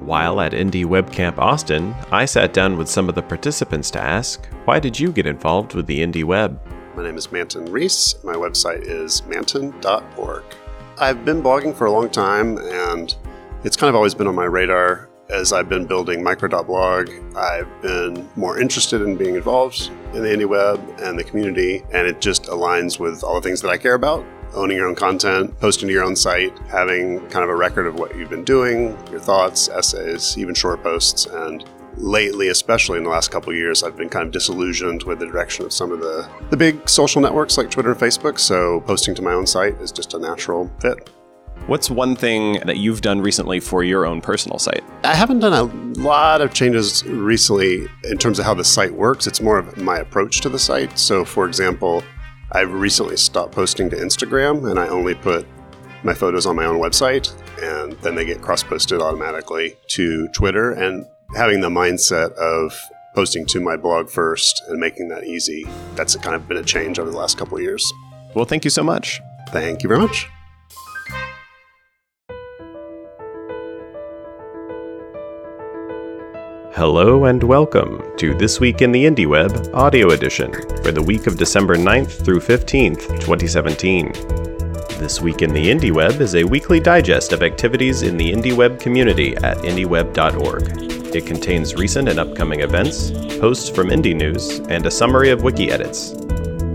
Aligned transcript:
While 0.00 0.40
at 0.40 0.52
Indie 0.52 0.86
Webcamp 0.86 1.36
Austin, 1.36 1.94
I 2.10 2.24
sat 2.24 2.54
down 2.54 2.78
with 2.78 2.88
some 2.88 3.10
of 3.10 3.14
the 3.14 3.22
participants 3.22 3.90
to 3.90 4.00
ask, 4.00 4.46
why 4.64 4.78
did 4.78 4.98
you 4.98 5.12
get 5.12 5.26
involved 5.26 5.74
with 5.74 5.86
the 5.86 6.00
Indie 6.00 6.24
Web? 6.24 6.58
My 6.96 7.02
name 7.02 7.18
is 7.18 7.30
Manton 7.30 7.70
Reece. 7.70 8.14
My 8.24 8.32
website 8.32 8.80
is 8.82 9.22
manton.org. 9.26 10.42
I've 10.98 11.26
been 11.26 11.42
blogging 11.42 11.76
for 11.76 11.84
a 11.84 11.92
long 11.92 12.08
time 12.08 12.56
and 12.56 13.14
it's 13.62 13.76
kind 13.76 13.90
of 13.90 13.94
always 13.94 14.14
been 14.14 14.26
on 14.26 14.34
my 14.34 14.46
radar. 14.46 15.10
As 15.28 15.52
I've 15.52 15.68
been 15.68 15.84
building 15.86 16.24
micro.blog, 16.24 17.10
I've 17.36 17.82
been 17.82 18.26
more 18.36 18.58
interested 18.58 19.02
in 19.02 19.16
being 19.16 19.34
involved 19.34 19.90
in 20.14 20.22
the 20.22 20.28
indie 20.28 20.48
web 20.48 20.80
and 20.98 21.16
the 21.16 21.22
community, 21.22 21.84
and 21.92 22.04
it 22.06 22.20
just 22.20 22.44
aligns 22.44 22.98
with 22.98 23.22
all 23.22 23.34
the 23.34 23.42
things 23.42 23.60
that 23.60 23.68
I 23.68 23.76
care 23.76 23.94
about 23.94 24.24
owning 24.54 24.76
your 24.76 24.88
own 24.88 24.94
content, 24.94 25.58
posting 25.60 25.88
to 25.88 25.92
your 25.92 26.04
own 26.04 26.16
site, 26.16 26.56
having 26.68 27.20
kind 27.28 27.44
of 27.44 27.50
a 27.50 27.56
record 27.56 27.86
of 27.86 27.94
what 27.96 28.16
you've 28.16 28.30
been 28.30 28.44
doing, 28.44 28.96
your 29.10 29.20
thoughts, 29.20 29.68
essays, 29.68 30.36
even 30.36 30.54
short 30.54 30.82
posts. 30.82 31.26
And 31.26 31.64
lately, 31.96 32.48
especially 32.48 32.98
in 32.98 33.04
the 33.04 33.10
last 33.10 33.30
couple 33.30 33.52
years, 33.54 33.82
I've 33.82 33.96
been 33.96 34.08
kind 34.08 34.26
of 34.26 34.32
disillusioned 34.32 35.02
with 35.04 35.18
the 35.18 35.26
direction 35.26 35.64
of 35.64 35.72
some 35.72 35.92
of 35.92 36.00
the, 36.00 36.28
the 36.50 36.56
big 36.56 36.88
social 36.88 37.20
networks 37.20 37.58
like 37.58 37.70
Twitter 37.70 37.92
and 37.92 38.00
Facebook. 38.00 38.38
So 38.38 38.80
posting 38.80 39.14
to 39.16 39.22
my 39.22 39.32
own 39.32 39.46
site 39.46 39.74
is 39.80 39.92
just 39.92 40.14
a 40.14 40.18
natural 40.18 40.70
fit. 40.80 41.10
What's 41.66 41.90
one 41.90 42.16
thing 42.16 42.54
that 42.64 42.78
you've 42.78 43.02
done 43.02 43.20
recently 43.20 43.60
for 43.60 43.84
your 43.84 44.06
own 44.06 44.20
personal 44.20 44.58
site? 44.58 44.82
I 45.04 45.14
haven't 45.14 45.40
done 45.40 45.52
a 45.52 46.00
lot 46.00 46.40
of 46.40 46.54
changes 46.54 47.04
recently 47.04 47.86
in 48.04 48.18
terms 48.18 48.38
of 48.38 48.44
how 48.44 48.54
the 48.54 48.64
site 48.64 48.92
works. 48.92 49.26
It's 49.26 49.40
more 49.40 49.58
of 49.58 49.76
my 49.76 49.98
approach 49.98 50.40
to 50.40 50.48
the 50.48 50.58
site. 50.58 50.98
So, 50.98 51.24
for 51.24 51.46
example, 51.46 52.02
I've 52.52 52.72
recently 52.72 53.16
stopped 53.16 53.52
posting 53.52 53.90
to 53.90 53.96
Instagram 53.96 54.70
and 54.70 54.78
I 54.78 54.88
only 54.88 55.14
put 55.14 55.46
my 56.02 56.14
photos 56.14 56.46
on 56.46 56.56
my 56.56 56.64
own 56.64 56.80
website 56.80 57.32
and 57.62 57.92
then 58.00 58.14
they 58.14 58.24
get 58.24 58.42
cross 58.42 58.62
posted 58.62 59.00
automatically 59.00 59.76
to 59.88 60.28
Twitter 60.28 60.72
and 60.72 61.06
having 61.36 61.60
the 61.60 61.68
mindset 61.68 62.32
of 62.32 62.76
posting 63.14 63.46
to 63.46 63.60
my 63.60 63.76
blog 63.76 64.08
first 64.08 64.62
and 64.68 64.80
making 64.80 65.08
that 65.08 65.24
easy. 65.24 65.64
That's 65.94 66.16
kind 66.16 66.34
of 66.34 66.48
been 66.48 66.56
a 66.56 66.64
change 66.64 66.98
over 66.98 67.10
the 67.10 67.16
last 67.16 67.38
couple 67.38 67.56
of 67.56 67.62
years. 67.62 67.84
Well, 68.34 68.44
thank 68.44 68.64
you 68.64 68.70
so 68.70 68.82
much. 68.82 69.20
Thank 69.50 69.82
you 69.82 69.88
very 69.88 70.00
much. 70.00 70.28
Hello 76.80 77.26
and 77.26 77.42
welcome 77.42 78.02
to 78.16 78.32
This 78.32 78.58
Week 78.58 78.80
in 78.80 78.90
the 78.90 79.04
Indie 79.04 79.26
Web 79.26 79.68
Audio 79.74 80.12
Edition 80.12 80.50
for 80.82 80.90
the 80.90 81.02
week 81.02 81.26
of 81.26 81.36
December 81.36 81.76
9th 81.76 82.24
through 82.24 82.40
15th, 82.40 83.20
2017. 83.20 84.12
This 84.98 85.20
Week 85.20 85.42
in 85.42 85.52
the 85.52 85.62
Indie 85.62 85.92
Web 85.92 86.22
is 86.22 86.36
a 86.36 86.44
weekly 86.44 86.80
digest 86.80 87.34
of 87.34 87.42
activities 87.42 88.00
in 88.00 88.16
the 88.16 88.32
Indie 88.32 88.56
Web 88.56 88.80
community 88.80 89.36
at 89.36 89.58
indieweb.org. 89.58 91.14
It 91.14 91.26
contains 91.26 91.74
recent 91.74 92.08
and 92.08 92.18
upcoming 92.18 92.60
events, 92.60 93.10
posts 93.38 93.68
from 93.68 93.88
Indie 93.88 94.16
News, 94.16 94.60
and 94.70 94.86
a 94.86 94.90
summary 94.90 95.28
of 95.28 95.42
wiki 95.42 95.70
edits. 95.70 96.12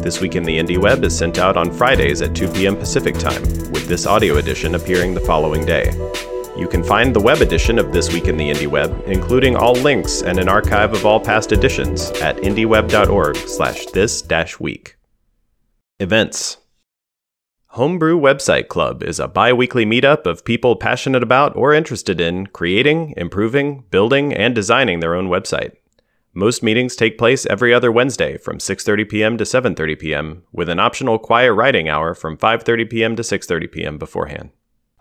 This 0.04 0.22
Week 0.22 0.36
in 0.36 0.44
the 0.44 0.60
Indie 0.60 0.78
Web 0.78 1.04
is 1.04 1.18
sent 1.18 1.40
out 1.40 1.58
on 1.58 1.72
Fridays 1.72 2.22
at 2.22 2.36
2 2.36 2.50
p.m. 2.50 2.76
Pacific 2.76 3.18
Time, 3.18 3.42
with 3.72 3.88
this 3.88 4.06
audio 4.06 4.38
edition 4.38 4.76
appearing 4.76 5.16
the 5.16 5.22
following 5.22 5.66
day. 5.66 5.90
You 6.58 6.70
can 6.70 6.84
find 6.86 7.14
the 7.14 7.20
web 7.20 7.42
edition 7.42 7.78
of 7.78 7.92
This 7.92 8.14
Week 8.14 8.28
in 8.28 8.38
the 8.38 8.50
Indie 8.50 8.68
Web, 8.68 9.04
including 9.08 9.58
all 9.58 9.74
links 9.74 10.22
and 10.22 10.40
an 10.40 10.48
archive 10.48 10.94
of 10.94 11.06
all 11.06 11.20
past 11.20 11.52
editions, 11.52 12.12
at 12.22 12.38
indieweb.org 12.38 13.36
slash 13.36 13.86
this-week. 13.88 14.96
Events 16.00 16.58
Homebrew 17.68 18.18
Website 18.18 18.70
Club 18.70 19.04
is 19.04 19.20
a 19.20 19.28
bi 19.28 19.52
weekly 19.52 19.86
meetup 19.86 20.26
of 20.26 20.46
people 20.46 20.78
passionate 20.78 21.24
about 21.24 21.54
or 21.58 21.74
interested 21.74 22.22
in 22.22 22.48
creating, 22.48 23.14
improving, 23.18 23.84
building, 23.92 24.34
and 24.34 24.56
designing 24.56 25.02
their 25.02 25.14
own 25.14 25.28
website. 25.28 25.74
Most 26.34 26.64
meetings 26.64 26.96
take 26.96 27.18
place 27.18 27.46
every 27.48 27.74
other 27.74 27.92
Wednesday 27.92 28.38
from 28.38 28.60
6:30 28.60 29.10
p.m. 29.10 29.38
to 29.38 29.44
7:30 29.44 30.00
p.m. 30.00 30.44
with 30.54 30.70
an 30.70 30.80
optional 30.80 31.20
quiet 31.20 31.52
writing 31.52 31.90
hour 31.90 32.14
from 32.14 32.38
5:30 32.38 32.90
p.m. 32.90 33.16
to 33.18 33.24
6:30 33.24 33.70
p.m. 33.70 33.98
beforehand. 33.98 34.52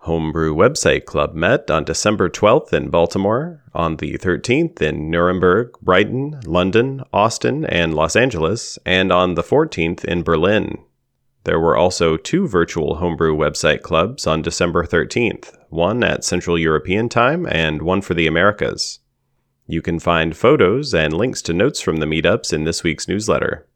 Homebrew 0.05 0.53
Website 0.53 1.05
Club 1.05 1.33
met 1.33 1.71
on 1.71 1.83
December 1.83 2.29
12th 2.29 2.71
in 2.73 2.89
Baltimore, 2.89 3.63
on 3.73 3.97
the 3.97 4.19
13th 4.19 4.79
in 4.79 5.09
Nuremberg, 5.09 5.71
Brighton, 5.81 6.39
London, 6.45 7.03
Austin, 7.11 7.65
and 7.65 7.95
Los 7.95 8.15
Angeles, 8.15 8.77
and 8.85 9.11
on 9.11 9.33
the 9.33 9.41
14th 9.41 10.05
in 10.05 10.21
Berlin. 10.21 10.77
There 11.45 11.59
were 11.59 11.75
also 11.75 12.17
two 12.17 12.47
virtual 12.47 12.97
Homebrew 12.97 13.35
website 13.35 13.81
clubs 13.81 14.27
on 14.27 14.43
December 14.43 14.85
13th, 14.85 15.55
one 15.69 16.03
at 16.03 16.23
Central 16.23 16.59
European 16.59 17.09
Time 17.09 17.47
and 17.47 17.81
one 17.81 18.01
for 18.01 18.13
the 18.13 18.27
Americas. 18.27 18.99
You 19.65 19.81
can 19.81 19.99
find 19.99 20.37
photos 20.37 20.93
and 20.93 21.13
links 21.13 21.41
to 21.43 21.53
notes 21.53 21.81
from 21.81 21.97
the 21.97 22.05
meetups 22.05 22.53
in 22.53 22.63
this 22.63 22.83
week's 22.83 23.07
newsletter. 23.07 23.67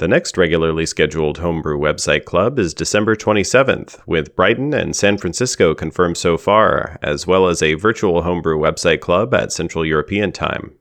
The 0.00 0.08
next 0.08 0.38
regularly 0.38 0.86
scheduled 0.86 1.36
Homebrew 1.36 1.78
website 1.78 2.24
club 2.24 2.58
is 2.58 2.72
December 2.72 3.14
27th, 3.14 4.00
with 4.06 4.34
Brighton 4.34 4.72
and 4.72 4.96
San 4.96 5.18
Francisco 5.18 5.74
confirmed 5.74 6.16
so 6.16 6.38
far, 6.38 6.98
as 7.02 7.26
well 7.26 7.46
as 7.48 7.62
a 7.62 7.74
virtual 7.74 8.22
Homebrew 8.22 8.56
website 8.56 9.00
club 9.00 9.34
at 9.34 9.52
Central 9.52 9.84
European 9.84 10.32
Time. 10.32 10.72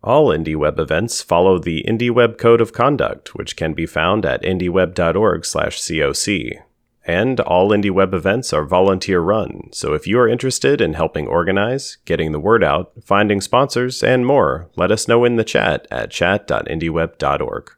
All 0.02 0.28
IndieWeb 0.28 0.78
events 0.78 1.22
follow 1.22 1.58
the 1.58 1.84
IndieWeb 1.86 2.38
Code 2.38 2.60
of 2.60 2.72
Conduct, 2.72 3.34
which 3.34 3.56
can 3.56 3.74
be 3.74 3.86
found 3.86 4.26
at 4.26 4.42
indieweb.org/coc. 4.42 6.62
And 7.06 7.38
all 7.40 7.68
IndieWeb 7.68 8.14
events 8.14 8.54
are 8.54 8.64
volunteer 8.64 9.20
run, 9.20 9.68
so 9.72 9.92
if 9.92 10.06
you 10.06 10.18
are 10.18 10.28
interested 10.28 10.80
in 10.80 10.94
helping 10.94 11.26
organize, 11.26 11.98
getting 12.06 12.32
the 12.32 12.40
word 12.40 12.64
out, 12.64 12.92
finding 13.02 13.42
sponsors, 13.42 14.02
and 14.02 14.24
more, 14.24 14.70
let 14.74 14.90
us 14.90 15.06
know 15.06 15.26
in 15.26 15.36
the 15.36 15.44
chat 15.44 15.86
at 15.90 16.10
chat.indieweb.org. 16.10 17.70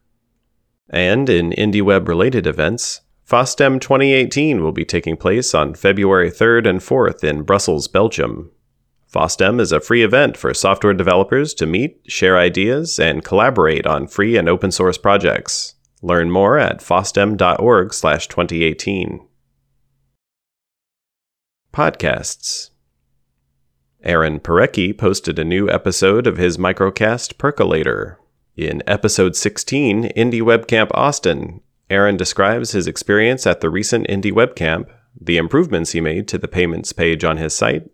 And 0.90 1.28
in 1.28 1.50
IndieWeb 1.50 2.06
related 2.06 2.46
events, 2.46 3.00
FOSDEM 3.28 3.80
2018 3.80 4.62
will 4.62 4.70
be 4.70 4.84
taking 4.84 5.16
place 5.16 5.52
on 5.52 5.74
February 5.74 6.30
3rd 6.30 6.68
and 6.68 6.78
4th 6.78 7.24
in 7.24 7.42
Brussels, 7.42 7.88
Belgium. 7.88 8.52
FOSDEM 9.12 9.58
is 9.58 9.72
a 9.72 9.80
free 9.80 10.04
event 10.04 10.36
for 10.36 10.54
software 10.54 10.94
developers 10.94 11.52
to 11.54 11.66
meet, 11.66 12.00
share 12.06 12.38
ideas, 12.38 13.00
and 13.00 13.24
collaborate 13.24 13.84
on 13.84 14.06
free 14.06 14.36
and 14.36 14.48
open 14.48 14.70
source 14.70 14.96
projects. 14.96 15.74
Learn 16.02 16.30
more 16.30 16.56
at 16.56 16.78
fosdem.org/2018. 16.78 19.26
Podcasts. 21.72 22.70
Aaron 24.04 24.38
Parecki 24.38 24.96
posted 24.96 25.40
a 25.40 25.44
new 25.44 25.68
episode 25.68 26.28
of 26.28 26.36
his 26.36 26.58
microcast 26.58 27.38
Percolator. 27.38 28.20
In 28.56 28.84
episode 28.86 29.34
16, 29.34 30.12
Indie 30.16 30.42
Webcamp 30.42 30.92
Austin, 30.92 31.60
Aaron 31.88 32.16
describes 32.16 32.72
his 32.72 32.86
experience 32.86 33.46
at 33.46 33.60
the 33.60 33.70
recent 33.70 34.08
Indie 34.08 34.32
Webcamp, 34.32 34.88
the 35.20 35.36
improvements 35.36 35.92
he 35.92 36.00
made 36.00 36.26
to 36.28 36.38
the 36.38 36.48
payments 36.48 36.92
page 36.92 37.24
on 37.24 37.36
his 37.36 37.54
site, 37.54 37.88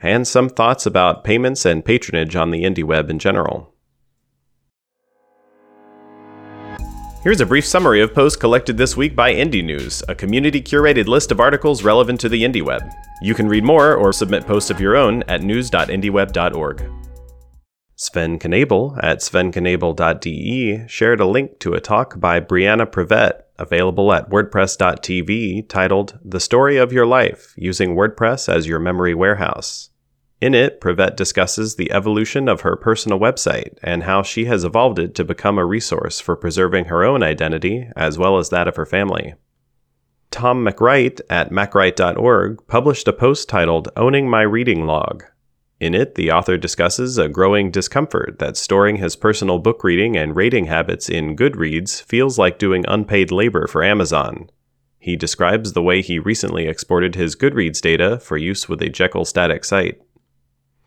and 0.00 0.26
some 0.26 0.48
thoughts 0.48 0.84
about 0.84 1.24
payments 1.24 1.64
and 1.64 1.84
patronage 1.84 2.36
on 2.36 2.50
the 2.50 2.64
indie 2.64 2.84
web 2.84 3.08
in 3.08 3.18
general. 3.18 3.72
Here's 7.22 7.40
a 7.40 7.46
brief 7.46 7.64
summary 7.64 8.00
of 8.00 8.14
posts 8.14 8.36
collected 8.36 8.76
this 8.76 8.96
week 8.96 9.16
by 9.16 9.34
Indie 9.34 9.64
News, 9.64 10.02
a 10.08 10.14
community 10.14 10.60
curated 10.60 11.06
list 11.06 11.32
of 11.32 11.40
articles 11.40 11.82
relevant 11.82 12.20
to 12.20 12.28
the 12.28 12.44
indie 12.44 12.62
web. 12.62 12.82
You 13.20 13.34
can 13.34 13.48
read 13.48 13.64
more 13.64 13.94
or 13.94 14.12
submit 14.12 14.46
posts 14.46 14.70
of 14.70 14.80
your 14.80 14.96
own 14.96 15.24
at 15.24 15.42
news.indieweb.org. 15.42 17.05
Sven 17.98 18.38
Knebel 18.38 19.02
at 19.02 19.20
svenknebel.de 19.20 20.86
shared 20.86 21.18
a 21.18 21.24
link 21.24 21.58
to 21.60 21.72
a 21.72 21.80
talk 21.80 22.20
by 22.20 22.40
Brianna 22.40 22.84
Privett 22.84 23.44
available 23.58 24.12
at 24.12 24.28
WordPress.tv 24.28 25.66
titled 25.66 26.18
The 26.22 26.38
Story 26.38 26.76
of 26.76 26.92
Your 26.92 27.06
Life 27.06 27.54
Using 27.56 27.96
WordPress 27.96 28.52
as 28.52 28.66
Your 28.66 28.78
Memory 28.78 29.14
Warehouse. 29.14 29.88
In 30.42 30.54
it, 30.54 30.78
Privett 30.78 31.16
discusses 31.16 31.76
the 31.76 31.90
evolution 31.90 32.50
of 32.50 32.60
her 32.60 32.76
personal 32.76 33.18
website 33.18 33.78
and 33.82 34.02
how 34.02 34.22
she 34.22 34.44
has 34.44 34.62
evolved 34.62 34.98
it 34.98 35.14
to 35.14 35.24
become 35.24 35.56
a 35.56 35.64
resource 35.64 36.20
for 36.20 36.36
preserving 36.36 36.84
her 36.86 37.02
own 37.02 37.22
identity 37.22 37.88
as 37.96 38.18
well 38.18 38.36
as 38.36 38.50
that 38.50 38.68
of 38.68 38.76
her 38.76 38.84
family. 38.84 39.36
Tom 40.30 40.62
MacWright 40.62 41.22
at 41.30 41.50
macwright.org 41.50 42.66
published 42.66 43.08
a 43.08 43.14
post 43.14 43.48
titled 43.48 43.88
Owning 43.96 44.28
My 44.28 44.42
Reading 44.42 44.84
Log. 44.84 45.24
In 45.78 45.94
it, 45.94 46.14
the 46.14 46.30
author 46.30 46.56
discusses 46.56 47.18
a 47.18 47.28
growing 47.28 47.70
discomfort 47.70 48.38
that 48.38 48.56
storing 48.56 48.96
his 48.96 49.14
personal 49.14 49.58
book 49.58 49.84
reading 49.84 50.16
and 50.16 50.34
rating 50.34 50.66
habits 50.66 51.10
in 51.10 51.36
Goodreads 51.36 52.02
feels 52.02 52.38
like 52.38 52.58
doing 52.58 52.84
unpaid 52.88 53.30
labor 53.30 53.66
for 53.66 53.84
Amazon. 53.84 54.48
He 54.98 55.16
describes 55.16 55.72
the 55.72 55.82
way 55.82 56.00
he 56.00 56.18
recently 56.18 56.66
exported 56.66 57.14
his 57.14 57.36
Goodreads 57.36 57.82
data 57.82 58.18
for 58.18 58.38
use 58.38 58.68
with 58.68 58.80
a 58.80 58.88
Jekyll 58.88 59.26
static 59.26 59.64
site. 59.64 60.00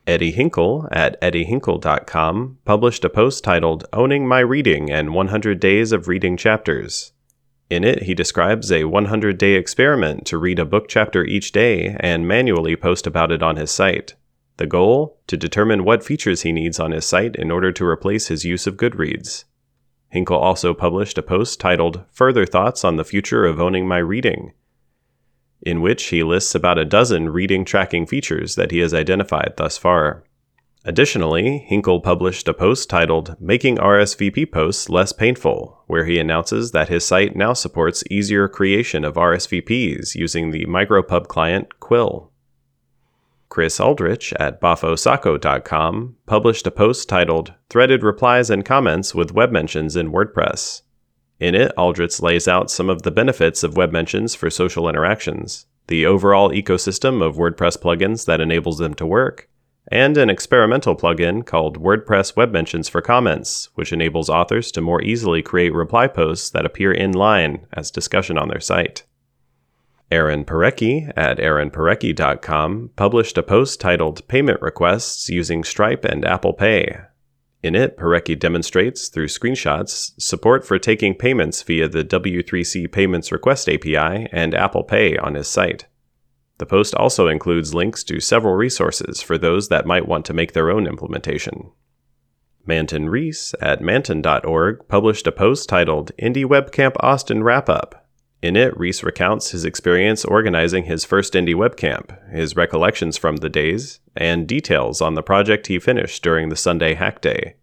Eddie 0.07 0.31
Hinkle 0.31 0.87
at 0.91 1.21
eddiehinkle.com 1.21 2.57
published 2.65 3.05
a 3.05 3.09
post 3.11 3.43
titled 3.43 3.85
Owning 3.93 4.27
My 4.27 4.39
Reading 4.39 4.89
and 4.89 5.13
100 5.13 5.59
Days 5.59 5.91
of 5.91 6.07
Reading 6.07 6.35
Chapters. 6.35 7.11
In 7.69 7.83
it, 7.83 8.03
he 8.03 8.15
describes 8.15 8.71
a 8.71 8.85
100 8.85 9.37
day 9.37 9.53
experiment 9.53 10.25
to 10.25 10.39
read 10.39 10.57
a 10.57 10.65
book 10.65 10.87
chapter 10.87 11.23
each 11.23 11.51
day 11.51 11.95
and 11.99 12.27
manually 12.27 12.75
post 12.75 13.05
about 13.05 13.31
it 13.31 13.43
on 13.43 13.55
his 13.55 13.69
site. 13.69 14.15
The 14.59 14.67
goal? 14.67 15.17
To 15.27 15.37
determine 15.37 15.85
what 15.85 16.03
features 16.03 16.41
he 16.41 16.51
needs 16.51 16.81
on 16.81 16.91
his 16.91 17.05
site 17.05 17.37
in 17.37 17.49
order 17.49 17.71
to 17.71 17.85
replace 17.85 18.27
his 18.27 18.43
use 18.43 18.67
of 18.67 18.75
Goodreads. 18.75 19.45
Hinkle 20.09 20.37
also 20.37 20.73
published 20.73 21.17
a 21.17 21.23
post 21.23 21.61
titled 21.61 22.03
Further 22.11 22.45
Thoughts 22.45 22.83
on 22.83 22.97
the 22.97 23.05
Future 23.05 23.45
of 23.45 23.61
Owning 23.61 23.87
My 23.87 23.99
Reading, 23.99 24.51
in 25.61 25.79
which 25.79 26.07
he 26.07 26.23
lists 26.23 26.55
about 26.55 26.77
a 26.77 26.83
dozen 26.83 27.29
reading 27.29 27.63
tracking 27.63 28.05
features 28.05 28.55
that 28.55 28.71
he 28.71 28.79
has 28.79 28.93
identified 28.93 29.53
thus 29.55 29.77
far. 29.77 30.25
Additionally, 30.83 31.59
Hinkle 31.59 32.01
published 32.01 32.49
a 32.49 32.53
post 32.53 32.89
titled 32.89 33.37
Making 33.39 33.77
RSVP 33.77 34.51
Posts 34.51 34.89
Less 34.89 35.13
Painful, 35.13 35.83
where 35.87 36.03
he 36.03 36.19
announces 36.19 36.73
that 36.73 36.89
his 36.89 37.05
site 37.05 37.33
now 37.33 37.53
supports 37.53 38.03
easier 38.11 38.49
creation 38.49 39.05
of 39.05 39.13
RSVPs 39.13 40.15
using 40.15 40.51
the 40.51 40.65
micropub 40.65 41.29
client 41.29 41.79
Quill. 41.79 42.33
Chris 43.49 43.79
Aldrich 43.79 44.31
at 44.39 44.61
boffosocko.com 44.61 46.15
published 46.27 46.67
a 46.67 46.71
post 46.71 47.09
titled 47.09 47.53
Threaded 47.69 48.03
Replies 48.03 48.51
and 48.51 48.63
Comments 48.63 49.15
with 49.15 49.33
Web 49.33 49.51
Mentions 49.51 49.95
in 49.95 50.11
WordPress. 50.11 50.83
In 51.39 51.55
it, 51.55 51.71
Aldrich 51.75 52.21
lays 52.21 52.47
out 52.47 52.69
some 52.69 52.89
of 52.89 53.01
the 53.01 53.11
benefits 53.11 53.63
of 53.63 53.75
web 53.75 53.91
mentions 53.91 54.35
for 54.35 54.49
social 54.49 54.87
interactions, 54.87 55.65
the 55.87 56.05
overall 56.05 56.51
ecosystem 56.51 57.25
of 57.25 57.37
WordPress 57.37 57.77
plugins 57.77 58.25
that 58.25 58.41
enables 58.41 58.77
them 58.77 58.93
to 58.95 59.05
work, 59.05 59.49
and 59.91 60.17
an 60.17 60.29
experimental 60.29 60.95
plugin 60.95 61.43
called 61.43 61.81
WordPress 61.81 62.35
Web 62.35 62.51
Mentions 62.51 62.87
for 62.87 63.01
Comments, 63.01 63.69
which 63.73 63.91
enables 63.91 64.29
authors 64.29 64.71
to 64.73 64.81
more 64.81 65.01
easily 65.01 65.41
create 65.41 65.73
reply 65.73 66.07
posts 66.07 66.51
that 66.51 66.65
appear 66.65 66.91
in 66.91 67.13
line 67.13 67.65
as 67.73 67.89
discussion 67.89 68.37
on 68.37 68.49
their 68.49 68.59
site. 68.59 69.03
Aaron 70.11 70.43
Parecki 70.43 71.11
at 71.15 71.37
aaronparecki.com 71.37 72.91
published 72.95 73.37
a 73.37 73.43
post 73.43 73.79
titled 73.79 74.27
Payment 74.27 74.61
Requests 74.61 75.29
Using 75.29 75.63
Stripe 75.63 76.03
and 76.03 76.25
Apple 76.25 76.53
Pay, 76.53 76.97
in 77.61 77.75
it, 77.75 77.97
Parecki 77.97 78.39
demonstrates 78.39 79.09
through 79.09 79.27
screenshots 79.27 80.13
support 80.19 80.65
for 80.65 80.79
taking 80.79 81.13
payments 81.13 81.61
via 81.61 81.89
the 81.89 82.05
W3C 82.05 82.89
Payments 82.89 83.31
Request 83.31 83.67
API 83.67 84.29
and 84.31 84.55
Apple 84.55 84.83
Pay 84.83 85.17
on 85.17 85.35
his 85.35 85.47
site. 85.47 85.85
The 86.57 86.65
post 86.65 86.95
also 86.95 87.27
includes 87.27 87.73
links 87.73 88.03
to 88.05 88.19
several 88.21 88.55
resources 88.55 89.21
for 89.21 89.37
those 89.37 89.67
that 89.67 89.85
might 89.85 90.07
want 90.07 90.25
to 90.25 90.33
make 90.33 90.53
their 90.53 90.71
own 90.71 90.87
implementation. 90.87 91.71
Manton 92.65 93.09
Reece 93.09 93.53
at 93.61 93.81
manton.org 93.81 94.87
published 94.87 95.27
a 95.27 95.31
post 95.31 95.67
titled 95.67 96.11
Indie 96.17 96.45
WebCamp 96.45 96.93
Austin 96.99 97.43
Wrap 97.43 97.67
Up. 97.67 98.08
In 98.41 98.55
it, 98.55 98.77
Reece 98.77 99.03
recounts 99.03 99.51
his 99.51 99.65
experience 99.65 100.23
organizing 100.23 100.85
his 100.85 101.03
first 101.03 101.33
Indie 101.33 101.55
WebCamp, 101.55 102.31
his 102.31 102.55
recollections 102.55 103.17
from 103.17 103.37
the 103.37 103.49
days, 103.49 103.99
and 104.15 104.47
details 104.47 105.01
on 105.01 105.15
the 105.15 105.21
project 105.21 105.67
he 105.67 105.77
finished 105.77 106.23
during 106.23 106.47
the 106.47 106.55
Sunday 106.55 106.93
Hack 106.93 107.19
Day. 107.19 107.55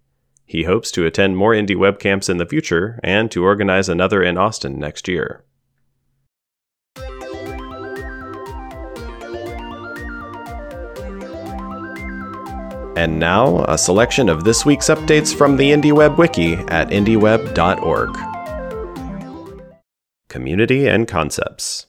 He 0.45 0.65
hopes 0.65 0.91
to 0.93 1.07
attend 1.07 1.39
more 1.39 1.53
indie 1.53 1.77
webcamps 1.77 2.29
in 2.29 2.37
the 2.37 2.47
future 2.47 3.01
and 3.03 3.31
to 3.31 3.43
organize 3.43 3.89
another 3.89 4.23
in 4.23 4.37
Austin 4.37 4.79
next 4.79 5.09
year. 5.09 5.45
And 12.97 13.19
now, 13.19 13.65
a 13.65 13.77
selection 13.77 14.29
of 14.29 14.45
this 14.45 14.65
week's 14.65 14.89
updates 14.89 15.35
from 15.35 15.57
the 15.57 15.71
IndieWeb 15.73 16.17
Wiki 16.17 16.55
at 16.55 16.89
indieweb.org. 16.89 18.36
Community 20.37 20.87
and 20.87 21.09
Concepts 21.09 21.87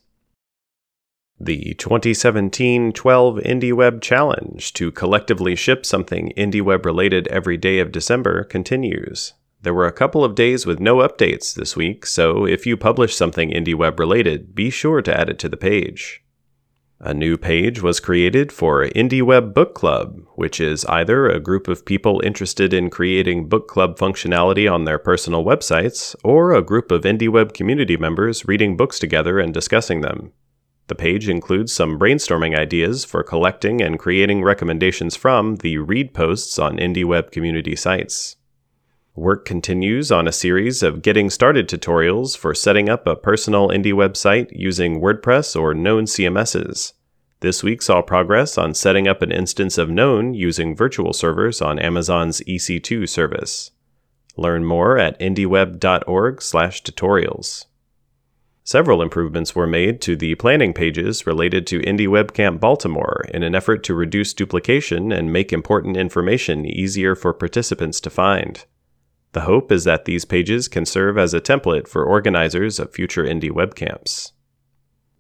the 1.38 1.74
2017 1.74 2.94
12 2.94 3.36
IndieWeb 3.40 4.02
Challenge 4.02 4.72
to 4.72 4.90
collectively 4.90 5.54
ship 5.54 5.86
something 5.86 6.32
IndieWeb 6.38 6.86
related 6.86 7.28
every 7.28 7.58
day 7.58 7.80
of 7.80 7.92
December 7.92 8.46
continues. 8.46 9.34
There 9.64 9.74
were 9.74 9.86
a 9.86 9.92
couple 9.92 10.24
of 10.24 10.34
days 10.34 10.66
with 10.66 10.80
no 10.80 11.00
updates 11.00 11.54
this 11.54 11.76
week, 11.76 12.06
so 12.06 12.46
if 12.48 12.66
you 12.66 12.78
publish 12.78 13.18
something 13.18 13.52
IndieWeb 13.52 14.00
related, 14.00 14.56
be 14.56 14.70
sure 14.70 15.02
to 15.02 15.20
add 15.20 15.28
it 15.28 15.40
to 15.40 15.50
the 15.50 15.58
page. 15.58 16.24
A 17.00 17.14
new 17.14 17.38
page 17.38 17.80
was 17.84 18.00
created 18.00 18.52
for 18.52 18.84
IndieWeb 18.84 19.54
Book 19.54 19.76
Club, 19.76 20.20
which 20.34 20.60
is 20.60 20.84
either 20.86 21.30
a 21.30 21.40
group 21.40 21.68
of 21.68 21.86
people 21.86 22.20
interested 22.24 22.74
in 22.74 22.90
creating 22.90 23.48
book 23.48 23.68
club 23.68 24.00
functionality 24.00 24.72
on 24.72 24.86
their 24.86 24.98
personal 24.98 25.46
websites, 25.46 26.16
or 26.24 26.54
a 26.54 26.64
group 26.64 26.90
of 26.90 27.04
IndieWeb 27.04 27.54
community 27.54 27.98
members 27.98 28.48
reading 28.48 28.76
books 28.76 28.98
together 28.98 29.38
and 29.38 29.54
discussing 29.54 30.02
them. 30.02 30.32
The 30.88 30.96
page 30.96 31.30
includes 31.30 31.72
some 31.72 32.00
brainstorming 32.00 32.58
ideas 32.58 33.06
for 33.06 33.22
collecting 33.22 33.80
and 33.80 34.00
creating 34.00 34.44
recommendations 34.44 35.16
from 35.16 35.58
the 35.58 35.78
read 35.78 36.16
posts 36.16 36.58
on 36.58 36.78
IndieWeb 36.78 37.30
community 37.30 37.76
sites. 37.76 38.38
Work 39.18 39.46
continues 39.46 40.12
on 40.12 40.28
a 40.28 40.32
series 40.32 40.84
of 40.84 41.02
getting 41.02 41.32
started 41.32 41.68
tutorials 41.68 42.38
for 42.38 42.54
setting 42.54 42.88
up 42.88 43.08
a 43.08 43.16
personal 43.16 43.70
IndieWeb 43.70 44.16
site 44.16 44.52
using 44.52 45.02
WordPress 45.02 45.60
or 45.60 45.74
known 45.74 46.06
CMSs. 46.06 46.94
This 47.40 47.62
week 47.62 47.84
saw 47.84 48.02
progress 48.02 48.58
on 48.58 48.74
setting 48.74 49.08
up 49.08 49.22
an 49.22 49.32
instance 49.32 49.78
of 49.78 49.92
Known 49.92 50.34
using 50.34 50.76
virtual 50.76 51.14
servers 51.14 51.62
on 51.62 51.78
Amazon's 51.78 52.42
EC2 52.42 53.08
service. 53.08 53.70
Learn 54.36 54.66
more 54.66 54.98
at 54.98 55.20
indieweb.org/tutorials. 55.20 57.66
Several 58.64 59.02
improvements 59.02 59.56
were 59.56 59.68
made 59.68 60.02
to 60.02 60.16
the 60.16 60.34
planning 60.36 60.74
pages 60.74 61.28
related 61.28 61.68
to 61.68 61.80
Indie 61.80 62.08
WebCamp 62.08 62.60
Baltimore 62.60 63.24
in 63.34 63.44
an 63.44 63.56
effort 63.56 63.84
to 63.84 63.94
reduce 63.94 64.34
duplication 64.34 65.12
and 65.12 65.32
make 65.32 65.54
important 65.54 65.96
information 65.96 66.66
easier 66.66 67.16
for 67.16 67.34
participants 67.34 68.02
to 68.02 68.10
find. 68.10 68.66
The 69.34 69.42
hope 69.42 69.72
is 69.72 69.84
that 69.84 70.06
these 70.06 70.26
pages 70.26 70.68
can 70.68 70.86
serve 70.86 71.18
as 71.18 71.34
a 71.34 71.40
template 71.40 71.88
for 71.88 72.04
organizers 72.04 72.80
of 72.80 72.92
future 72.92 73.24
Indie 73.24 73.52
WebCamps. 73.52 74.32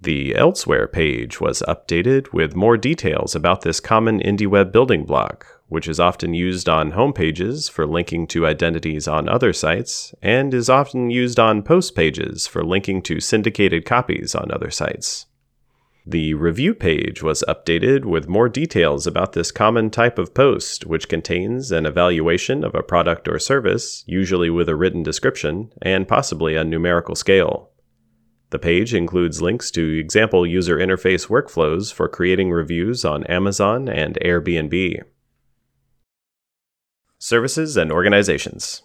The 0.08 0.38
Elsewhere 0.38 0.88
page 0.88 1.42
was 1.42 1.62
updated 1.68 2.32
with 2.32 2.56
more 2.56 2.78
details 2.78 3.36
about 3.36 3.64
this 3.64 3.82
common 3.82 4.22
IndieWeb 4.22 4.72
building 4.72 5.04
block, 5.04 5.46
which 5.68 5.86
is 5.86 6.00
often 6.00 6.34
used 6.34 6.70
on 6.70 6.94
homepages 6.94 7.70
for 7.70 7.86
linking 7.86 8.26
to 8.28 8.48
identities 8.48 9.06
on 9.10 9.28
other 9.28 9.52
sites, 9.52 10.16
and 10.22 10.54
is 10.54 10.70
often 10.70 11.10
used 11.10 11.42
on 11.42 11.62
post 11.62 11.94
pages 11.94 12.48
for 12.48 12.64
linking 12.64 13.02
to 13.02 13.20
syndicated 13.20 13.84
copies 13.84 14.34
on 14.34 14.50
other 14.50 14.72
sites. 14.72 15.26
The 16.06 16.36
review 16.36 16.74
page 16.74 17.22
was 17.22 17.44
updated 17.46 18.06
with 18.06 18.30
more 18.30 18.48
details 18.48 19.08
about 19.08 19.34
this 19.34 19.52
common 19.52 19.90
type 19.90 20.18
of 20.18 20.34
post, 20.34 20.86
which 20.86 21.10
contains 21.10 21.70
an 21.70 21.86
evaluation 21.86 22.64
of 22.64 22.76
a 22.76 22.82
product 22.82 23.28
or 23.28 23.40
service, 23.40 24.06
usually 24.08 24.50
with 24.50 24.70
a 24.70 24.76
written 24.78 25.04
description, 25.04 25.74
and 25.82 26.08
possibly 26.08 26.56
a 26.56 26.64
numerical 26.64 27.14
scale. 27.14 27.72
The 28.50 28.60
page 28.60 28.94
includes 28.94 29.42
links 29.42 29.70
to 29.72 30.00
example 30.00 30.46
user 30.46 30.78
interface 30.78 31.28
workflows 31.28 31.92
for 31.94 32.08
creating 32.08 32.52
reviews 32.52 33.04
on 33.04 33.26
Amazon 33.26 33.90
and 33.90 34.18
Airbnb. 34.24 35.02
Services 37.20 37.76
and 37.76 37.92
Organizations 37.92 38.84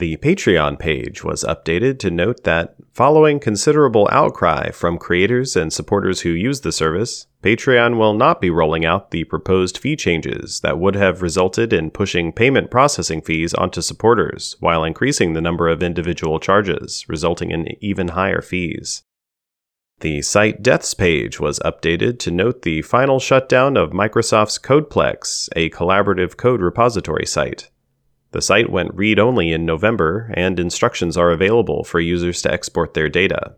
the 0.00 0.16
Patreon 0.16 0.78
page 0.78 1.22
was 1.22 1.44
updated 1.44 1.98
to 1.98 2.10
note 2.10 2.44
that, 2.44 2.74
following 2.90 3.38
considerable 3.38 4.08
outcry 4.10 4.70
from 4.70 4.96
creators 4.96 5.56
and 5.56 5.70
supporters 5.70 6.22
who 6.22 6.30
use 6.30 6.62
the 6.62 6.72
service, 6.72 7.26
Patreon 7.42 7.98
will 7.98 8.14
not 8.14 8.40
be 8.40 8.48
rolling 8.48 8.82
out 8.82 9.10
the 9.10 9.24
proposed 9.24 9.76
fee 9.76 9.96
changes 9.96 10.60
that 10.60 10.78
would 10.78 10.94
have 10.94 11.20
resulted 11.20 11.74
in 11.74 11.90
pushing 11.90 12.32
payment 12.32 12.70
processing 12.70 13.20
fees 13.20 13.52
onto 13.52 13.82
supporters 13.82 14.56
while 14.58 14.84
increasing 14.84 15.34
the 15.34 15.40
number 15.42 15.68
of 15.68 15.82
individual 15.82 16.40
charges, 16.40 17.04
resulting 17.06 17.50
in 17.50 17.68
even 17.84 18.08
higher 18.08 18.40
fees. 18.40 19.02
The 20.00 20.22
site 20.22 20.62
deaths 20.62 20.94
page 20.94 21.38
was 21.38 21.58
updated 21.58 22.18
to 22.20 22.30
note 22.30 22.62
the 22.62 22.80
final 22.80 23.20
shutdown 23.20 23.76
of 23.76 23.90
Microsoft's 23.90 24.58
Codeplex, 24.58 25.50
a 25.54 25.68
collaborative 25.68 26.38
code 26.38 26.62
repository 26.62 27.26
site. 27.26 27.68
The 28.32 28.42
site 28.42 28.70
went 28.70 28.94
read 28.94 29.18
only 29.18 29.52
in 29.52 29.66
November, 29.66 30.32
and 30.34 30.60
instructions 30.60 31.16
are 31.16 31.30
available 31.30 31.82
for 31.82 32.00
users 32.00 32.42
to 32.42 32.52
export 32.52 32.94
their 32.94 33.08
data. 33.08 33.56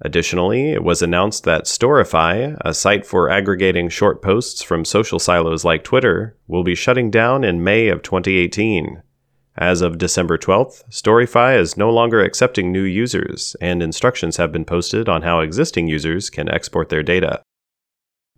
Additionally, 0.00 0.70
it 0.70 0.84
was 0.84 1.02
announced 1.02 1.44
that 1.44 1.64
Storify, 1.64 2.56
a 2.64 2.72
site 2.72 3.04
for 3.04 3.30
aggregating 3.30 3.88
short 3.88 4.22
posts 4.22 4.62
from 4.62 4.84
social 4.84 5.18
silos 5.18 5.64
like 5.64 5.82
Twitter, 5.82 6.36
will 6.46 6.62
be 6.62 6.74
shutting 6.74 7.10
down 7.10 7.42
in 7.42 7.64
May 7.64 7.88
of 7.88 8.02
2018. 8.02 9.02
As 9.56 9.82
of 9.82 9.98
December 9.98 10.38
12th, 10.38 10.84
Storify 10.88 11.58
is 11.58 11.76
no 11.76 11.90
longer 11.90 12.22
accepting 12.22 12.70
new 12.70 12.84
users, 12.84 13.56
and 13.60 13.82
instructions 13.82 14.36
have 14.36 14.52
been 14.52 14.64
posted 14.64 15.08
on 15.08 15.22
how 15.22 15.40
existing 15.40 15.88
users 15.88 16.30
can 16.30 16.48
export 16.48 16.90
their 16.90 17.02
data. 17.02 17.42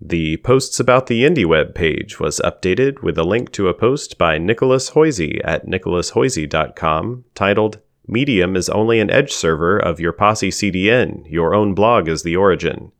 The 0.02 0.38
Posts 0.38 0.80
About 0.80 1.08
the 1.08 1.24
IndieWeb 1.24 1.74
page 1.74 2.18
was 2.18 2.40
updated 2.42 3.02
with 3.02 3.18
a 3.18 3.22
link 3.22 3.52
to 3.52 3.68
a 3.68 3.74
post 3.74 4.16
by 4.16 4.38
Nicolas 4.38 4.92
Hoizey 4.92 5.42
at 5.44 5.66
nicholashoisey.com 5.66 7.24
titled 7.34 7.80
Medium 8.08 8.56
is 8.56 8.70
only 8.70 8.98
an 8.98 9.10
edge 9.10 9.30
server 9.30 9.78
of 9.78 10.00
your 10.00 10.12
Posse 10.12 10.48
CDN, 10.48 11.30
your 11.30 11.54
own 11.54 11.74
blog 11.74 12.08
is 12.08 12.22
the 12.22 12.34
origin. 12.34 12.92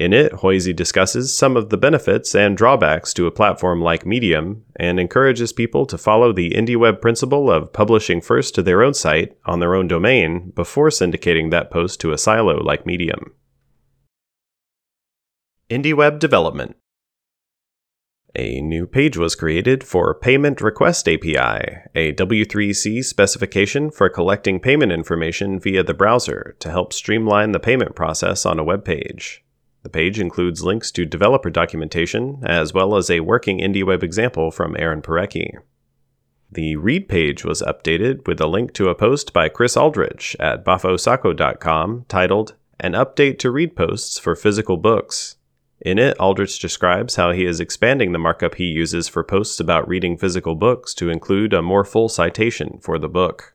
In 0.00 0.12
it, 0.12 0.32
Hoizey 0.32 0.74
discusses 0.74 1.32
some 1.32 1.56
of 1.56 1.70
the 1.70 1.76
benefits 1.76 2.34
and 2.34 2.56
drawbacks 2.56 3.14
to 3.14 3.28
a 3.28 3.32
platform 3.32 3.80
like 3.80 4.04
Medium 4.04 4.64
and 4.74 4.98
encourages 4.98 5.52
people 5.52 5.86
to 5.86 5.96
follow 5.96 6.32
the 6.32 6.50
IndieWeb 6.50 7.00
principle 7.00 7.52
of 7.52 7.72
publishing 7.72 8.20
first 8.20 8.56
to 8.56 8.62
their 8.62 8.82
own 8.82 8.94
site 8.94 9.38
on 9.46 9.60
their 9.60 9.76
own 9.76 9.86
domain 9.86 10.50
before 10.56 10.88
syndicating 10.88 11.52
that 11.52 11.70
post 11.70 12.00
to 12.00 12.12
a 12.12 12.18
silo 12.18 12.60
like 12.60 12.84
Medium. 12.84 13.32
IndieWeb 15.70 16.18
Development 16.18 16.74
a 18.34 18.60
new 18.60 18.86
page 18.86 19.16
was 19.16 19.34
created 19.34 19.82
for 19.82 20.14
Payment 20.14 20.60
Request 20.60 21.08
API, 21.08 21.36
a 21.94 22.12
W3C 22.12 23.04
specification 23.04 23.90
for 23.90 24.08
collecting 24.08 24.60
payment 24.60 24.92
information 24.92 25.58
via 25.58 25.82
the 25.82 25.94
browser 25.94 26.54
to 26.60 26.70
help 26.70 26.92
streamline 26.92 27.52
the 27.52 27.58
payment 27.58 27.96
process 27.96 28.46
on 28.46 28.58
a 28.58 28.64
web 28.64 28.84
page. 28.84 29.44
The 29.82 29.88
page 29.88 30.20
includes 30.20 30.62
links 30.62 30.90
to 30.92 31.04
developer 31.04 31.50
documentation, 31.50 32.42
as 32.44 32.72
well 32.72 32.94
as 32.94 33.10
a 33.10 33.20
working 33.20 33.58
IndieWeb 33.58 34.02
example 34.02 34.50
from 34.50 34.76
Aaron 34.78 35.02
Parecki. 35.02 35.50
The 36.52 36.76
read 36.76 37.08
page 37.08 37.44
was 37.44 37.62
updated 37.62 38.26
with 38.26 38.40
a 38.40 38.46
link 38.46 38.72
to 38.74 38.88
a 38.88 38.94
post 38.94 39.32
by 39.32 39.48
Chris 39.48 39.76
Aldrich 39.76 40.36
at 40.38 40.64
boffosocko.com 40.64 42.04
titled 42.08 42.54
An 42.78 42.92
Update 42.92 43.38
to 43.40 43.50
Read 43.50 43.74
Posts 43.74 44.18
for 44.18 44.36
Physical 44.36 44.76
Books 44.76 45.37
in 45.80 45.98
it, 45.98 46.18
Aldrich 46.18 46.58
describes 46.58 47.16
how 47.16 47.30
he 47.32 47.44
is 47.44 47.60
expanding 47.60 48.12
the 48.12 48.18
markup 48.18 48.56
he 48.56 48.64
uses 48.64 49.08
for 49.08 49.22
posts 49.22 49.60
about 49.60 49.88
reading 49.88 50.16
physical 50.16 50.54
books 50.54 50.92
to 50.94 51.08
include 51.08 51.52
a 51.52 51.62
more 51.62 51.84
full 51.84 52.08
citation 52.08 52.78
for 52.80 52.98
the 52.98 53.08
book. 53.08 53.54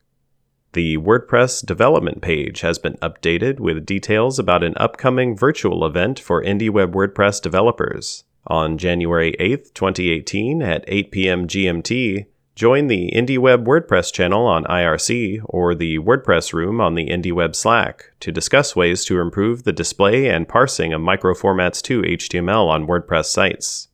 The 0.72 0.96
WordPress 0.98 1.64
development 1.64 2.20
page 2.20 2.62
has 2.62 2.78
been 2.78 2.94
updated 2.94 3.60
with 3.60 3.86
details 3.86 4.38
about 4.38 4.64
an 4.64 4.74
upcoming 4.76 5.36
virtual 5.36 5.84
event 5.86 6.18
for 6.18 6.42
IndieWeb 6.42 6.92
WordPress 6.92 7.40
developers. 7.40 8.24
On 8.46 8.76
January 8.76 9.36
8, 9.38 9.74
2018, 9.74 10.62
at 10.62 10.84
8 10.88 11.10
p.m. 11.12 11.46
GMT, 11.46 12.26
Join 12.54 12.86
the 12.86 13.10
IndieWeb 13.12 13.64
WordPress 13.64 14.12
channel 14.12 14.46
on 14.46 14.62
IRC 14.64 15.40
or 15.46 15.74
the 15.74 15.98
WordPress 15.98 16.52
room 16.52 16.80
on 16.80 16.94
the 16.94 17.08
IndieWeb 17.08 17.56
Slack 17.56 18.12
to 18.20 18.30
discuss 18.30 18.76
ways 18.76 19.04
to 19.06 19.18
improve 19.18 19.64
the 19.64 19.72
display 19.72 20.28
and 20.28 20.48
parsing 20.48 20.92
of 20.92 21.00
microformats 21.00 21.82
to 21.82 22.02
HTML 22.02 22.68
on 22.68 22.86
WordPress 22.86 23.24
sites. 23.24 23.88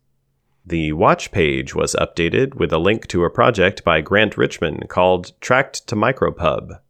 The 0.67 0.93
watch 0.93 1.33
page 1.33 1.75
was 1.75 1.97
updated 1.99 2.55
with 2.55 2.71
a 2.71 2.79
link 2.79 3.07
to 3.09 3.25
a 3.25 3.31
project 3.31 3.83
by 3.83 4.03
Grant 4.03 4.37
Richmond 4.37 4.91
called 4.91 5.33
Trakt 5.41 5.87
to 5.87 5.97
Micropub. 5.97 6.81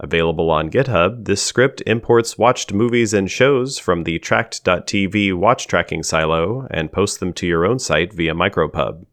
Available 0.00 0.50
on 0.50 0.70
GitHub, 0.70 1.26
this 1.26 1.42
script 1.42 1.82
imports 1.84 2.38
watched 2.38 2.72
movies 2.72 3.12
and 3.12 3.30
shows 3.30 3.78
from 3.78 4.04
the 4.04 4.18
trakt.tv 4.18 5.34
watch 5.34 5.66
tracking 5.66 6.02
silo 6.02 6.66
and 6.70 6.90
posts 6.90 7.18
them 7.18 7.34
to 7.34 7.46
your 7.46 7.66
own 7.66 7.78
site 7.78 8.14
via 8.14 8.32
Micropub. 8.32 9.04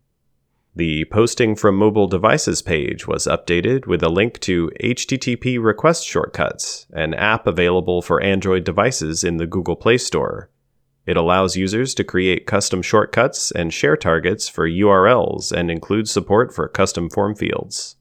The 0.77 1.05
Posting 1.05 1.55
from 1.55 1.77
Mobile 1.77 2.07
Devices 2.07 2.61
page 2.61 3.07
was 3.07 3.27
updated 3.27 3.87
with 3.87 4.03
a 4.03 4.09
link 4.09 4.41
to 4.41 4.69
HTTP 4.83 5.57
request 5.63 6.05
shortcuts, 6.05 6.85
an 6.91 7.13
app 7.13 7.47
available 7.47 8.01
for 8.01 8.21
Android 8.21 8.65
devices 8.65 9.23
in 9.23 9.37
the 9.37 9.47
Google 9.47 9.77
Play 9.77 9.97
Store. 9.97 10.49
It 11.05 11.15
allows 11.15 11.55
users 11.55 11.95
to 11.95 12.03
create 12.03 12.45
custom 12.45 12.81
shortcuts 12.81 13.51
and 13.51 13.73
share 13.73 13.95
targets 13.95 14.49
for 14.49 14.67
URLs 14.67 15.53
and 15.53 15.71
includes 15.71 16.11
support 16.11 16.53
for 16.53 16.67
custom 16.67 17.09
form 17.09 17.35
fields. 17.35 17.95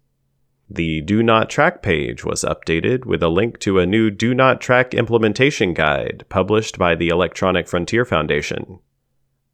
The 0.69 1.01
Do 1.01 1.23
Not 1.23 1.51
Track 1.51 1.81
page 1.81 2.25
was 2.25 2.43
updated 2.43 3.05
with 3.05 3.23
a 3.23 3.29
link 3.29 3.61
to 3.61 3.79
a 3.79 3.87
new 3.87 4.11
Do 4.11 4.35
Not 4.35 4.61
Track 4.61 4.95
implementation 4.95 5.75
guide 5.75 6.25
published 6.29 6.77
by 6.77 6.97
the 6.97 7.11
Electronic 7.11 7.69
Frontier 7.69 8.05
Foundation. 8.05 8.81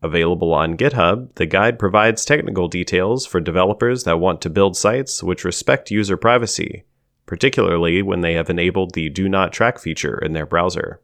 Available 0.02 0.54
on 0.54 0.78
GitHub, 0.78 1.35
the 1.35 1.45
guide 1.45 1.78
provides 1.78 2.25
technical 2.25 2.69
details 2.69 3.26
for 3.26 3.38
developers 3.38 4.04
that 4.04 4.19
want 4.19 4.40
to 4.40 4.49
build 4.49 4.75
sites 4.76 5.23
which 5.23 5.45
respect 5.45 5.90
user 5.90 6.16
privacy, 6.16 6.85
particularly 7.26 8.00
when 8.00 8.23
they 8.23 8.33
have 8.33 8.49
enabled 8.49 8.95
the 8.95 9.11
Do 9.11 9.28
Not 9.28 9.52
Track 9.52 9.78
feature 9.78 10.19
in 10.19 10.33
their 10.33 10.47
browser. 10.47 11.00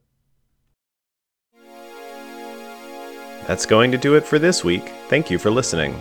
That's 3.46 3.66
going 3.66 3.92
to 3.92 3.98
do 3.98 4.14
it 4.14 4.24
for 4.24 4.38
this 4.38 4.64
week. 4.64 4.90
Thank 5.08 5.30
you 5.30 5.38
for 5.38 5.50
listening. 5.50 5.94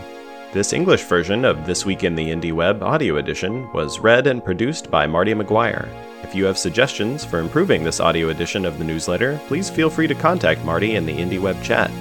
This 0.53 0.71
English 0.71 1.03
version 1.03 1.43
of 1.43 1.65
This 1.65 1.85
Week 1.85 2.05
in 2.05 2.15
the 2.15 2.29
Indie 2.29 2.53
Web 2.53 2.81
audio 2.81 3.17
edition 3.17 3.69
was 3.73 3.99
read 3.99 4.25
and 4.25 4.43
produced 4.43 4.89
by 4.89 5.05
Marty 5.05 5.33
McGuire. 5.33 5.89
If 6.23 6.33
you 6.33 6.45
have 6.45 6.57
suggestions 6.57 7.25
for 7.25 7.39
improving 7.39 7.83
this 7.83 7.99
audio 7.99 8.29
edition 8.29 8.63
of 8.63 8.79
the 8.79 8.85
newsletter, 8.85 9.37
please 9.47 9.69
feel 9.69 9.89
free 9.89 10.07
to 10.07 10.15
contact 10.15 10.63
Marty 10.63 10.95
in 10.95 11.05
the 11.05 11.13
IndieWeb 11.13 11.61
chat. 11.61 11.91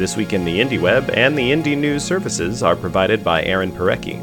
This 0.00 0.16
Week 0.16 0.32
in 0.32 0.44
the 0.46 0.58
Indie 0.58 0.80
Web 0.80 1.10
and 1.10 1.36
the 1.36 1.52
Indie 1.52 1.76
News 1.76 2.02
services 2.02 2.62
are 2.62 2.74
provided 2.74 3.22
by 3.22 3.42
Aaron 3.42 3.70
Parecki. 3.70 4.18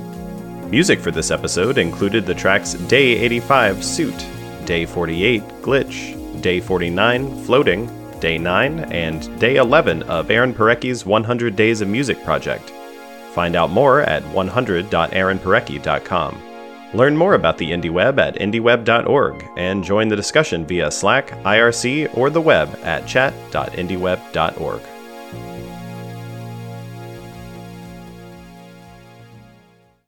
Music 0.71 0.99
for 0.99 1.11
this 1.11 1.29
episode 1.29 1.77
included 1.77 2.25
the 2.25 2.33
tracks 2.33 2.73
Day 2.73 3.15
85 3.19 3.83
Suit, 3.83 4.25
Day 4.65 4.87
48 4.87 5.43
Glitch, 5.61 6.41
Day 6.41 6.59
49 6.59 7.43
Floating, 7.43 7.85
Day 8.19 8.39
9, 8.39 8.91
and 8.91 9.39
Day 9.39 9.57
11 9.57 10.01
of 10.01 10.31
Aaron 10.31 10.51
Parecki's 10.51 11.05
100 11.05 11.55
Days 11.55 11.81
of 11.81 11.87
Music 11.87 12.23
project. 12.23 12.71
Find 13.33 13.55
out 13.55 13.69
more 13.69 14.01
at 14.01 14.23
100.aaronparecki.com. 14.23 16.41
Learn 16.95 17.15
more 17.15 17.35
about 17.35 17.59
the 17.59 17.69
IndieWeb 17.69 18.17
at 18.17 18.33
indieweb.org 18.37 19.47
and 19.57 19.83
join 19.83 20.07
the 20.07 20.15
discussion 20.15 20.65
via 20.65 20.89
Slack, 20.89 21.29
IRC, 21.43 22.17
or 22.17 22.31
the 22.31 22.41
web 22.41 22.67
at 22.81 23.05
chat.indieweb.org. 23.05 24.81